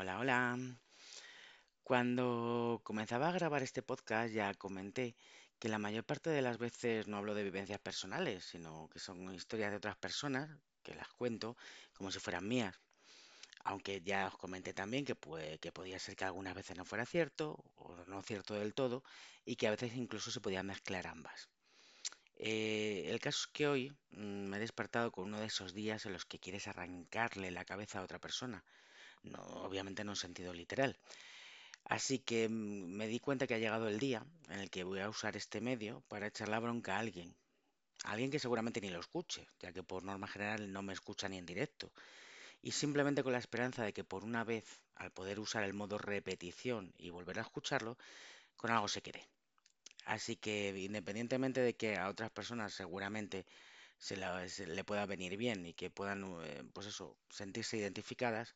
[0.00, 0.56] Hola, hola.
[1.82, 5.16] Cuando comenzaba a grabar este podcast ya comenté
[5.58, 9.34] que la mayor parte de las veces no hablo de vivencias personales, sino que son
[9.34, 10.48] historias de otras personas
[10.84, 11.56] que las cuento
[11.94, 12.78] como si fueran mías.
[13.64, 17.96] Aunque ya os comenté también que, podía ser que algunas veces no fuera cierto o
[18.06, 19.02] no cierto del todo
[19.44, 21.48] y que a veces incluso se podían mezclar ambas.
[22.36, 26.06] Eh, el caso es que hoy mm, me he despertado con uno de esos días
[26.06, 28.64] en los que quieres arrancarle la cabeza a otra persona.
[29.22, 30.98] No, obviamente no en sentido literal
[31.84, 32.52] Así que mm,
[32.98, 35.60] me di cuenta que ha llegado el día en el que voy a usar este
[35.60, 37.34] medio para echar la bronca a alguien.
[38.04, 41.38] Alguien que seguramente ni lo escuche, ya que por norma general no me escucha ni
[41.38, 41.92] en directo.
[42.62, 45.98] Y simplemente con la esperanza de que por una vez, al poder usar el modo
[45.98, 47.98] repetición y volver a escucharlo,
[48.56, 49.26] con algo se quede.
[50.06, 53.46] Así que independientemente de que a otras personas seguramente
[53.98, 54.16] se,
[54.48, 58.54] se le pueda venir bien y que puedan, eh, pues eso, sentirse identificadas,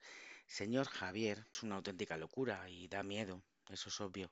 [0.53, 4.31] señor Javier, es una auténtica locura y da miedo, eso es obvio.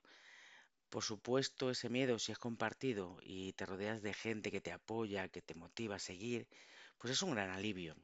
[0.89, 5.29] Por supuesto, ese miedo, si es compartido y te rodeas de gente que te apoya,
[5.29, 6.47] que te motiva a seguir,
[6.99, 7.95] pues es un gran alivio.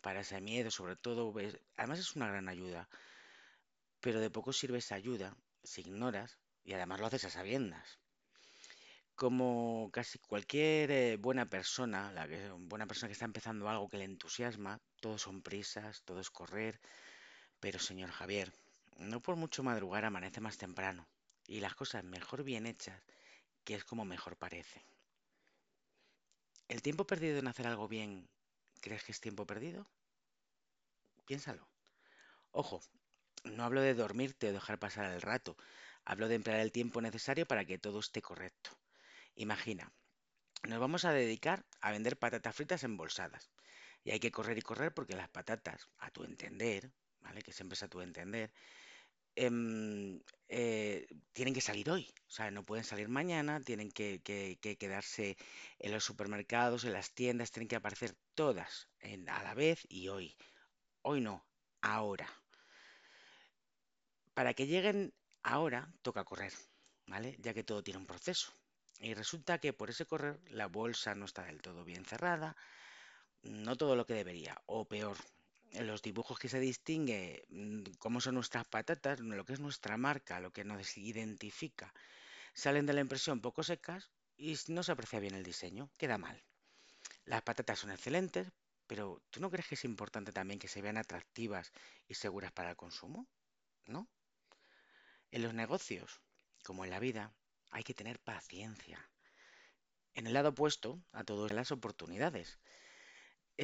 [0.00, 1.32] Para ese miedo, sobre todo,
[1.76, 2.88] además es una gran ayuda,
[4.00, 8.00] pero de poco sirve esa ayuda si ignoras y además lo haces a sabiendas.
[9.14, 13.98] Como casi cualquier eh, buena persona, la que, buena persona que está empezando algo que
[13.98, 16.80] le entusiasma, todo son prisas, todo es correr,
[17.62, 18.52] pero señor Javier,
[18.96, 21.06] no por mucho madrugar amanece más temprano,
[21.46, 23.00] y las cosas mejor bien hechas,
[23.62, 24.84] que es como mejor parece.
[26.66, 28.28] ¿El tiempo perdido en hacer algo bien,
[28.80, 29.86] crees que es tiempo perdido?
[31.24, 31.68] Piénsalo.
[32.50, 32.80] Ojo,
[33.44, 35.56] no hablo de dormirte o dejar pasar el rato,
[36.04, 38.76] hablo de emplear el tiempo necesario para que todo esté correcto.
[39.36, 39.92] Imagina,
[40.64, 43.52] nos vamos a dedicar a vender patatas fritas embolsadas.
[44.02, 47.42] Y hay que correr y correr porque las patatas, a tu entender, ¿vale?
[47.42, 48.52] Que siempre a tu entender,
[49.36, 52.04] em, eh, tienen que salir hoy.
[52.28, 55.36] O sea, no pueden salir mañana, tienen que, que- que quedarse
[55.78, 58.88] en los supermercados, en las tiendas, tienen que aparecer todas
[59.28, 60.36] a la vez y hoy.
[61.02, 61.46] Hoy no,
[61.82, 62.28] ahora.
[64.36, 64.98] Para que lleguen
[65.42, 66.52] ahora, toca correr,
[67.06, 67.36] ¿vale?
[67.44, 68.52] Ya que todo tiene un proceso.
[69.00, 72.56] Y resulta que por ese correr la bolsa no está del todo bien cerrada,
[73.42, 75.16] no todo lo que debería, o peor,
[75.72, 79.96] en los dibujos que se distingue mm, cómo son nuestras patatas, lo que es nuestra
[79.96, 81.92] marca, lo que nos identifica,
[82.54, 86.42] salen de la impresión poco secas y no se aprecia bien el diseño, queda mal.
[87.24, 88.48] Las patatas son excelentes,
[88.86, 91.72] pero ¿tú no crees que es importante también que se vean atractivas
[92.08, 93.26] y seguras para el consumo?
[93.86, 94.08] ¿No?
[95.30, 96.20] En los negocios,
[96.62, 97.32] como en la vida,
[97.70, 99.08] hay que tener paciencia.
[100.14, 102.58] En el lado opuesto a todas las oportunidades.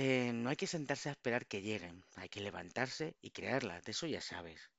[0.01, 3.91] Eh, no hay que sentarse a esperar que lleguen, hay que levantarse y crearlas, de
[3.91, 4.71] eso ya sabes.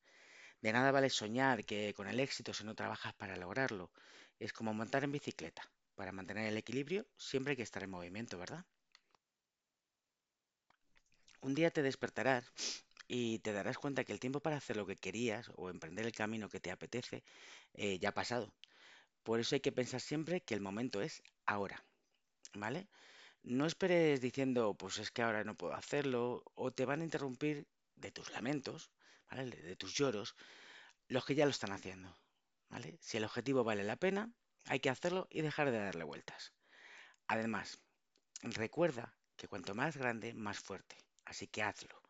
[0.61, 3.91] De nada vale soñar que con el éxito si no trabajas para lograrlo.
[4.39, 5.63] Es como montar en bicicleta.
[5.95, 8.65] Para mantener el equilibrio siempre hay que estar en movimiento, ¿verdad?
[11.41, 12.45] Un día te despertarás
[13.09, 16.13] y te darás cuenta que el tiempo para hacer lo que querías o emprender el
[16.13, 17.25] camino que te apetece
[17.73, 18.53] eh, ya ha pasado.
[19.23, 21.83] Por eso hay que pensar siempre que el momento es ahora,
[22.53, 22.87] ¿vale?
[23.43, 27.67] No esperes diciendo, pues es que ahora no puedo hacerlo, o te van a interrumpir
[27.95, 28.91] de tus lamentos.
[29.31, 30.35] De tus lloros,
[31.07, 32.17] los que ya lo están haciendo.
[32.99, 34.33] Si el objetivo vale la pena,
[34.65, 36.51] hay que hacerlo y dejar de darle vueltas.
[37.27, 37.79] Además,
[38.41, 42.01] recuerda que cuanto más grande, más fuerte, así que hazlo.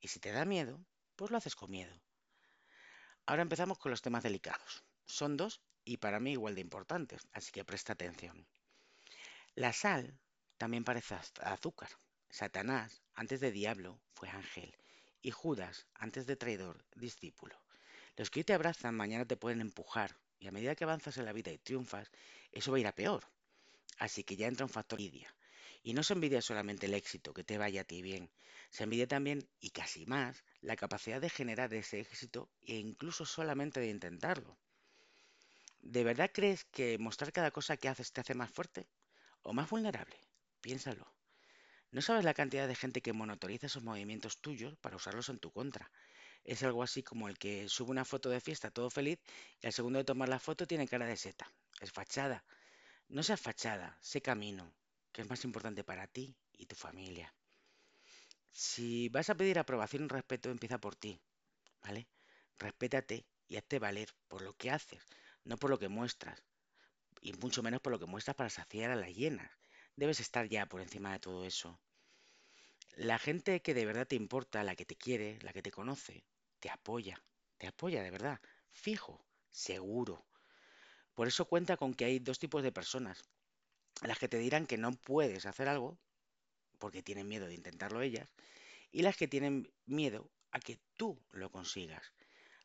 [0.00, 2.00] Y si te da miedo, pues lo haces con miedo.
[3.26, 4.84] Ahora empezamos con los temas delicados.
[5.04, 8.46] Son dos y para mí igual de importantes, así que presta atención.
[9.56, 10.16] La sal
[10.62, 11.90] también parece az- azúcar.
[12.40, 12.88] Satanás,
[13.22, 14.70] antes de diablo, fue ángel.
[15.28, 17.56] Y Judas, antes de traidor, discípulo.
[18.18, 20.10] Los que hoy te abrazan, mañana te pueden empujar.
[20.38, 22.10] Y a medida que avanzas en la vida y triunfas,
[22.52, 23.22] eso va a ir a peor.
[23.98, 25.34] Así que ya entra un factor envidia.
[25.82, 28.30] Y no se envidia solamente el éxito, que te vaya a ti bien.
[28.70, 33.80] Se envidia también, y casi más, la capacidad de generar ese éxito e incluso solamente
[33.80, 34.58] de intentarlo.
[35.94, 38.88] ¿De verdad crees que mostrar cada cosa que haces te hace más fuerte
[39.42, 40.16] o más vulnerable?
[40.62, 41.06] Piénsalo.
[41.90, 45.50] ¿No sabes la cantidad de gente que monotoriza esos movimientos tuyos para usarlos en tu
[45.50, 45.90] contra?
[46.44, 49.18] Es algo así como el que sube una foto de fiesta todo feliz
[49.60, 51.46] y al segundo de tomar la foto tiene cara de seta.
[51.80, 52.44] Es fachada.
[53.08, 54.72] No seas fachada, sé camino,
[55.12, 57.34] que es más importante para ti y tu familia.
[58.52, 61.20] Si vas a pedir aprobación y respeto, empieza por ti,
[61.82, 62.08] ¿vale?
[62.58, 65.02] Respétate y hazte valer por lo que haces,
[65.44, 66.42] no por lo que muestras,
[67.20, 69.50] y mucho menos por lo que muestras para saciar a las hienas.
[69.96, 71.78] Debes estar ya por encima de todo eso.
[72.96, 76.24] La gente que de verdad te importa, la que te quiere, la que te conoce,
[76.60, 77.22] te apoya
[77.62, 78.40] te apoya de verdad,
[78.72, 80.26] fijo, seguro.
[81.14, 83.22] Por eso cuenta con que hay dos tipos de personas.
[84.02, 85.96] Las que te dirán que no puedes hacer algo
[86.80, 88.28] porque tienen miedo de intentarlo ellas
[88.90, 92.02] y las que tienen miedo a que tú lo consigas.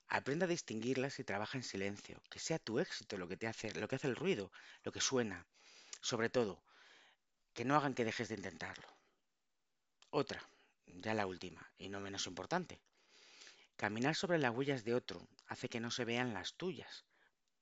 [0.08, 3.72] Aprenda a distinguirlas y trabaja en silencio, que sea tu éxito lo que te hace,
[3.80, 4.52] lo que hace el ruido,
[4.82, 5.46] lo que suena.
[6.02, 6.64] Sobre todo,
[7.58, 8.88] que no hagan que dejes de intentarlo.
[10.12, 10.48] Otra,
[10.86, 12.80] ya la última, y no menos importante.
[13.76, 17.08] Caminar sobre las huellas de otro hace que no se vean las tuyas.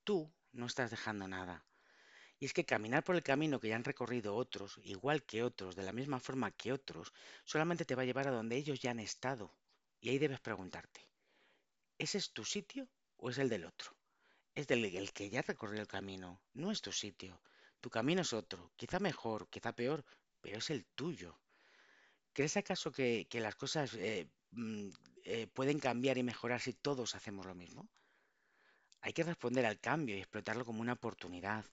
[0.04, 1.64] Tú no estás dejando nada.
[2.38, 5.76] Y es que caminar por el camino que ya han recorrido otros, igual que otros,
[5.76, 7.14] de la misma forma que otros,
[7.46, 9.50] solamente te va a llevar a donde ellos ya han estado.
[10.02, 11.08] Y ahí debes preguntarte,
[11.96, 13.96] ¿ese es tu sitio o es el del otro?
[14.54, 17.40] Es del el que ya recorrió el camino, no es tu sitio.
[17.86, 20.04] Tu camino es otro, quizá mejor, quizá peor,
[20.40, 21.38] pero es el tuyo.
[22.32, 24.88] ¿Crees acaso que, que las cosas eh, mm,
[25.22, 27.88] eh, pueden cambiar y mejorar si todos hacemos lo mismo?
[29.02, 31.64] Hay que responder al cambio y explotarlo como una oportunidad.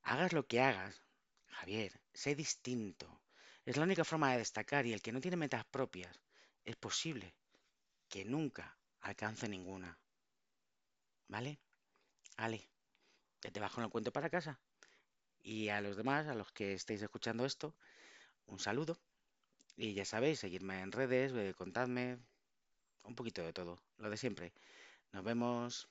[0.00, 1.02] Hagas lo que hagas,
[1.48, 3.20] Javier, sé distinto.
[3.66, 6.22] Es la única forma de destacar y el que no tiene metas propias
[6.64, 7.34] es posible
[8.08, 9.98] que nunca alcance ninguna.
[11.28, 11.60] ¿Vale?
[12.38, 12.66] Ale,
[13.42, 14.58] ya te bajo en el cuento para casa.
[15.42, 17.74] Y a los demás, a los que estéis escuchando esto,
[18.46, 18.98] un saludo.
[19.76, 22.18] Y ya sabéis, seguidme en redes, contadme
[23.04, 24.52] un poquito de todo, lo de siempre.
[25.12, 25.88] Nos vemos.